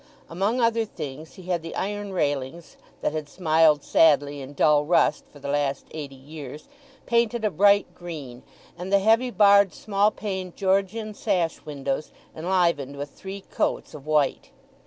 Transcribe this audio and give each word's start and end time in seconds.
Among 0.31 0.59
other 0.59 0.83
things 0.83 1.35
he 1.35 1.43
had 1.43 1.61
the 1.61 1.75
iron 1.75 2.11
railings, 2.11 2.75
that 3.01 3.11
had 3.11 3.29
smiled 3.29 3.83
sadly 3.83 4.41
in 4.41 4.53
dull 4.55 4.83
rust 4.83 5.25
for 5.31 5.37
the 5.37 5.47
last 5.47 5.85
eighty 5.91 6.15
years, 6.15 6.67
painted 7.05 7.45
a 7.45 7.51
bright 7.51 7.93
green, 7.93 8.41
and 8.79 8.91
the 8.91 8.97
heavy 8.97 9.29
barred, 9.29 9.75
small 9.75 10.09
paned 10.09 10.55
Georgian 10.55 11.13
sash 11.13 11.63
windows 11.67 12.11
enlivened 12.35 12.97
with 12.97 13.11
three 13.11 13.41
coats 13.51 13.93
of 13.93 14.07
white. 14.07 14.49